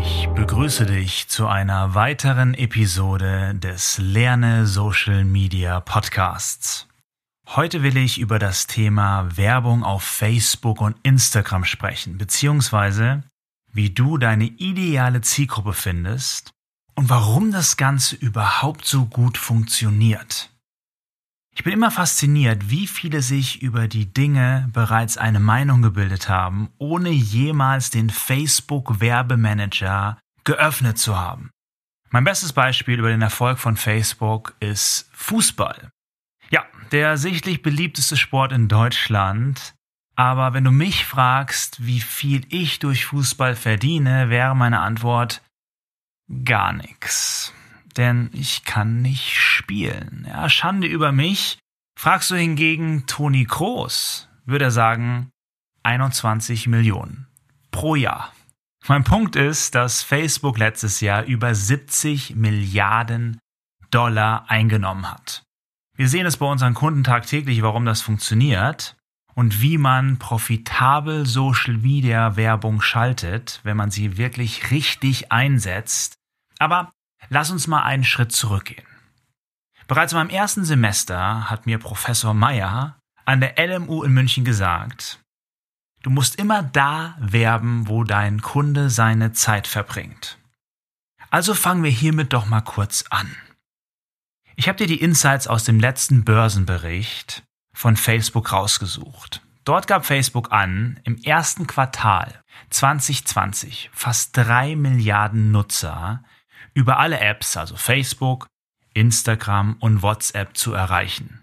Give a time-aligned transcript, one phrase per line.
[0.00, 6.86] Ich begrüße dich zu einer weiteren Episode des Lerne Social Media Podcasts.
[7.48, 13.24] Heute will ich über das Thema Werbung auf Facebook und Instagram sprechen, beziehungsweise
[13.72, 16.52] wie du deine ideale Zielgruppe findest
[16.94, 20.50] und warum das Ganze überhaupt so gut funktioniert.
[21.58, 26.70] Ich bin immer fasziniert, wie viele sich über die Dinge bereits eine Meinung gebildet haben,
[26.78, 31.50] ohne jemals den Facebook-Werbemanager geöffnet zu haben.
[32.10, 35.90] Mein bestes Beispiel über den Erfolg von Facebook ist Fußball.
[36.50, 39.74] Ja, der sichtlich beliebteste Sport in Deutschland.
[40.14, 45.42] Aber wenn du mich fragst, wie viel ich durch Fußball verdiene, wäre meine Antwort
[46.44, 47.52] gar nichts
[47.98, 50.26] denn ich kann nicht spielen.
[50.28, 51.58] Ja, Schande über mich.
[51.98, 55.30] Fragst du hingegen Toni Kroos, würde er sagen
[55.82, 57.26] 21 Millionen
[57.70, 58.32] pro Jahr.
[58.86, 63.38] Mein Punkt ist, dass Facebook letztes Jahr über 70 Milliarden
[63.90, 65.42] Dollar eingenommen hat.
[65.96, 68.96] Wir sehen es bei unseren Kunden tagtäglich, warum das funktioniert
[69.34, 76.14] und wie man profitabel Social Media Werbung schaltet, wenn man sie wirklich richtig einsetzt.
[76.58, 76.92] Aber
[77.28, 78.86] Lass uns mal einen Schritt zurückgehen.
[79.86, 85.20] Bereits in meinem ersten Semester hat mir Professor Meyer an der LMU in München gesagt,
[86.02, 90.38] du musst immer da werben, wo dein Kunde seine Zeit verbringt.
[91.30, 93.34] Also fangen wir hiermit doch mal kurz an.
[94.56, 97.44] Ich habe dir die Insights aus dem letzten Börsenbericht
[97.74, 99.42] von Facebook rausgesucht.
[99.64, 106.24] Dort gab Facebook an, im ersten Quartal 2020 fast drei Milliarden Nutzer
[106.78, 108.46] über alle Apps, also Facebook,
[108.94, 111.40] Instagram und WhatsApp zu erreichen.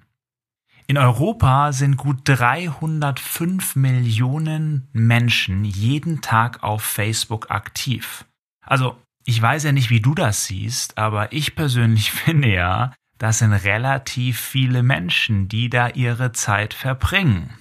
[0.88, 8.23] In Europa sind gut 305 Millionen Menschen jeden Tag auf Facebook aktiv.
[8.61, 13.39] Also, ich weiß ja nicht, wie du das siehst, aber ich persönlich finde ja, das
[13.39, 17.54] sind relativ viele Menschen, die da ihre Zeit verbringen.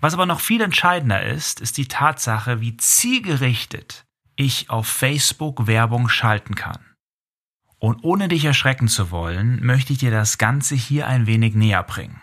[0.00, 6.08] Was aber noch viel entscheidender ist, ist die Tatsache, wie zielgerichtet ich auf Facebook Werbung
[6.08, 6.93] schalten kann.
[7.84, 11.82] Und ohne dich erschrecken zu wollen, möchte ich dir das Ganze hier ein wenig näher
[11.82, 12.18] bringen.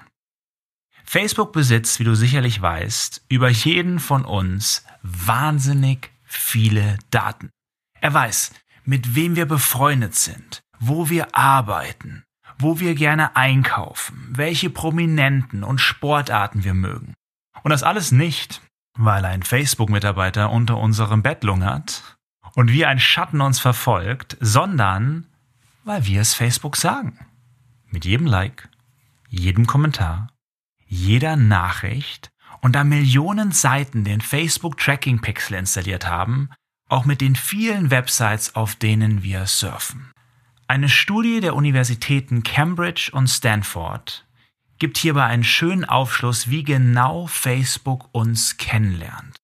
[1.03, 7.51] Facebook besitzt, wie du sicherlich weißt, über jeden von uns wahnsinnig viele Daten.
[7.99, 8.53] Er weiß,
[8.85, 12.23] mit wem wir befreundet sind, wo wir arbeiten,
[12.57, 17.13] wo wir gerne einkaufen, welche Prominenten und Sportarten wir mögen.
[17.61, 18.63] Und das alles nicht,
[18.97, 22.17] weil ein Facebook-Mitarbeiter unter unserem Bett lungert
[22.55, 25.28] und wie ein Schatten uns verfolgt, sondern
[25.83, 27.19] weil wir es Facebook sagen.
[27.89, 28.69] Mit jedem Like,
[29.27, 30.29] jedem Kommentar,
[30.85, 32.31] jeder Nachricht
[32.61, 36.49] und da Millionen Seiten den Facebook Tracking Pixel installiert haben,
[36.89, 40.11] auch mit den vielen Websites, auf denen wir surfen.
[40.67, 44.25] Eine Studie der Universitäten Cambridge und Stanford
[44.77, 49.37] gibt hierbei einen schönen Aufschluss, wie genau Facebook uns kennenlernt.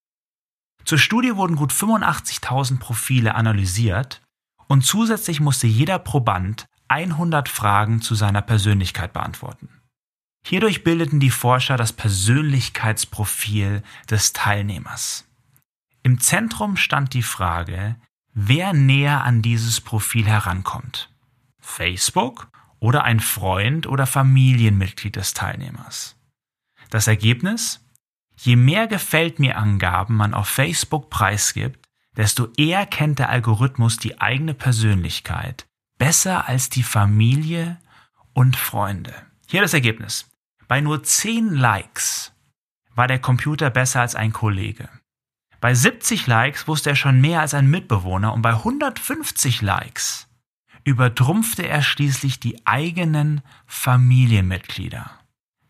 [0.83, 4.21] Zur Studie wurden gut 85.000 Profile analysiert
[4.67, 9.69] und zusätzlich musste jeder Proband 100 Fragen zu seiner Persönlichkeit beantworten.
[10.45, 15.27] Hierdurch bildeten die Forscher das Persönlichkeitsprofil des Teilnehmers.
[16.03, 17.97] Im Zentrum stand die Frage,
[18.33, 21.09] wer näher an dieses Profil herankommt.
[21.59, 22.49] Facebook
[22.79, 26.15] oder ein Freund oder Familienmitglied des Teilnehmers.
[26.89, 27.83] Das Ergebnis?
[28.37, 31.86] Je mehr Gefällt mir Angaben man auf Facebook preisgibt,
[32.17, 35.67] desto eher kennt der Algorithmus die eigene Persönlichkeit
[35.97, 37.77] besser als die Familie
[38.33, 39.13] und Freunde.
[39.47, 40.29] Hier das Ergebnis.
[40.67, 42.33] Bei nur 10 Likes
[42.93, 44.89] war der Computer besser als ein Kollege.
[45.61, 50.27] Bei 70 Likes wusste er schon mehr als ein Mitbewohner und bei 150 Likes
[50.83, 55.11] übertrumpfte er schließlich die eigenen Familienmitglieder.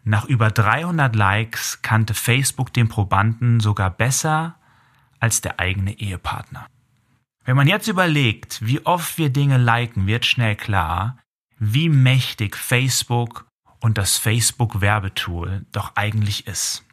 [0.03, 4.57] Nach über 300 Likes kannte Facebook den Probanden sogar besser
[5.19, 6.67] als der eigene Ehepartner.
[7.45, 11.17] Wenn man jetzt überlegt, wie oft wir Dinge liken, wird schnell klar,
[11.57, 13.47] wie mächtig Facebook
[13.79, 16.83] und das Facebook-Werbetool doch eigentlich ist.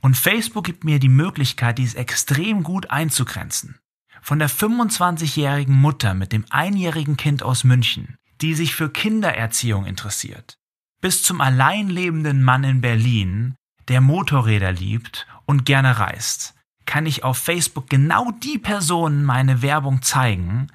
[0.00, 3.78] Und Facebook gibt mir die Möglichkeit, dies extrem gut einzugrenzen.
[4.20, 10.58] Von der 25-jährigen Mutter mit dem einjährigen Kind aus München, die sich für Kindererziehung interessiert,
[11.00, 13.54] bis zum alleinlebenden Mann in Berlin,
[13.88, 16.54] der Motorräder liebt und gerne reist,
[16.92, 20.66] kann ich auf Facebook genau die Personen meine Werbung zeigen,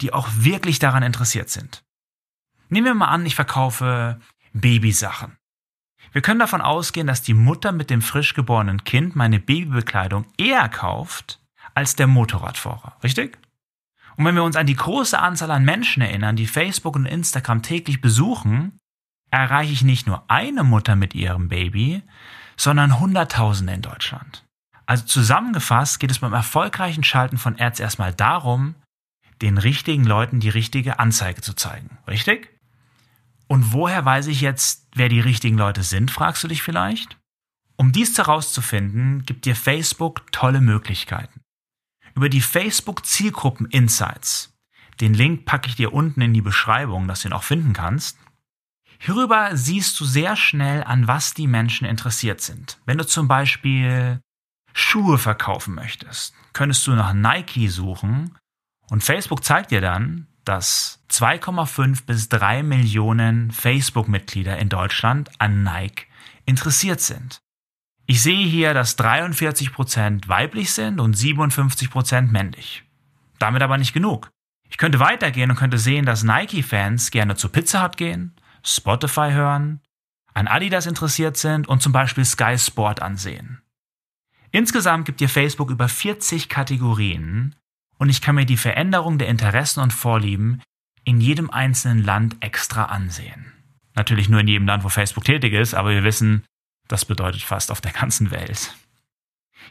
[0.00, 1.84] die auch wirklich daran interessiert sind.
[2.70, 4.18] Nehmen wir mal an, ich verkaufe
[4.54, 5.36] Babysachen.
[6.12, 10.66] Wir können davon ausgehen, dass die Mutter mit dem frisch geborenen Kind meine Babybekleidung eher
[10.70, 11.42] kauft
[11.74, 13.36] als der Motorradfahrer, richtig?
[14.16, 17.60] Und wenn wir uns an die große Anzahl an Menschen erinnern, die Facebook und Instagram
[17.60, 18.78] täglich besuchen,
[19.30, 22.02] erreiche ich nicht nur eine Mutter mit ihrem Baby,
[22.56, 24.45] sondern Hunderttausende in Deutschland.
[24.86, 28.76] Also zusammengefasst geht es beim erfolgreichen Schalten von Ads erstmal darum,
[29.42, 31.98] den richtigen Leuten die richtige Anzeige zu zeigen.
[32.06, 32.56] Richtig?
[33.48, 37.18] Und woher weiß ich jetzt, wer die richtigen Leute sind, fragst du dich vielleicht?
[37.76, 41.40] Um dies herauszufinden, gibt dir Facebook tolle Möglichkeiten.
[42.14, 44.56] Über die Facebook Zielgruppen Insights,
[45.00, 48.18] den Link packe ich dir unten in die Beschreibung, dass du ihn auch finden kannst.
[48.98, 52.78] Hierüber siehst du sehr schnell, an was die Menschen interessiert sind.
[52.86, 54.20] Wenn du zum Beispiel
[54.78, 58.36] Schuhe verkaufen möchtest, könntest du nach Nike suchen
[58.90, 66.06] und Facebook zeigt dir dann, dass 2,5 bis 3 Millionen Facebook-Mitglieder in Deutschland an Nike
[66.44, 67.38] interessiert sind.
[68.04, 72.84] Ich sehe hier, dass 43% weiblich sind und 57% männlich.
[73.38, 74.28] Damit aber nicht genug.
[74.68, 79.80] Ich könnte weitergehen und könnte sehen, dass Nike-Fans gerne zu Pizza Hut gehen, Spotify hören,
[80.34, 83.62] an Adidas interessiert sind und zum Beispiel Sky Sport ansehen.
[84.56, 87.54] Insgesamt gibt dir Facebook über 40 Kategorien
[87.98, 90.62] und ich kann mir die Veränderung der Interessen und Vorlieben
[91.04, 93.52] in jedem einzelnen Land extra ansehen.
[93.96, 96.42] Natürlich nur in jedem Land, wo Facebook tätig ist, aber wir wissen,
[96.88, 98.74] das bedeutet fast auf der ganzen Welt.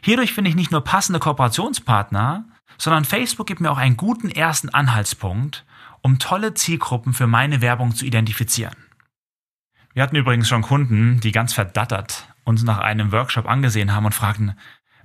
[0.04, 2.44] Hierdurch finde ich nicht nur passende Kooperationspartner,
[2.78, 5.66] sondern Facebook gibt mir auch einen guten ersten Anhaltspunkt,
[6.00, 8.76] um tolle Zielgruppen für meine Werbung zu identifizieren.
[9.94, 14.14] Wir hatten übrigens schon Kunden, die ganz verdattert uns nach einem Workshop angesehen haben und
[14.14, 14.58] fragten,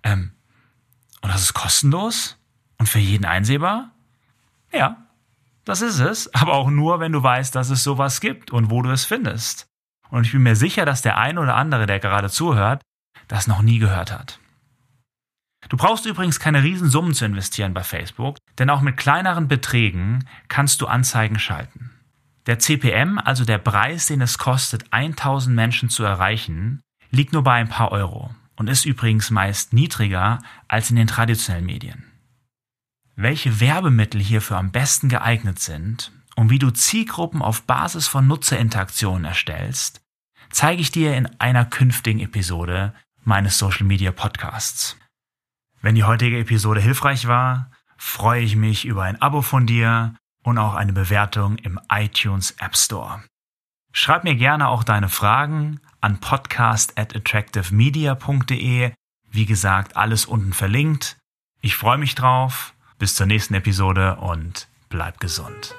[0.03, 0.31] ähm,
[1.21, 2.37] und das ist kostenlos
[2.77, 3.91] und für jeden einsehbar?
[4.71, 4.97] Ja,
[5.65, 8.81] das ist es, aber auch nur, wenn du weißt, dass es sowas gibt und wo
[8.81, 9.67] du es findest.
[10.09, 12.81] Und ich bin mir sicher, dass der ein oder andere, der gerade zuhört,
[13.27, 14.39] das noch nie gehört hat.
[15.69, 20.81] Du brauchst übrigens keine Riesensummen zu investieren bei Facebook, denn auch mit kleineren Beträgen kannst
[20.81, 21.91] du Anzeigen schalten.
[22.45, 27.53] Der CPM, also der Preis, den es kostet, 1000 Menschen zu erreichen, liegt nur bei
[27.53, 32.11] ein paar Euro und ist übrigens meist niedriger als in den traditionellen Medien.
[33.15, 39.25] Welche Werbemittel hierfür am besten geeignet sind und wie du Zielgruppen auf Basis von Nutzerinteraktionen
[39.25, 40.01] erstellst,
[40.49, 42.93] zeige ich dir in einer künftigen Episode
[43.23, 44.97] meines Social Media Podcasts.
[45.81, 50.57] Wenn die heutige Episode hilfreich war, freue ich mich über ein Abo von dir und
[50.57, 53.23] auch eine Bewertung im iTunes App Store.
[53.91, 58.91] Schreib mir gerne auch deine Fragen an podcast at attractivemedia.de.
[59.29, 61.17] Wie gesagt, alles unten verlinkt.
[61.61, 62.73] Ich freue mich drauf.
[62.97, 65.73] Bis zur nächsten Episode und bleib gesund.